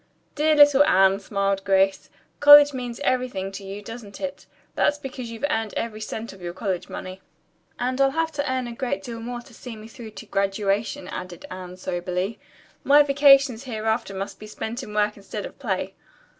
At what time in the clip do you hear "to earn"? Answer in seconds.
8.31-8.65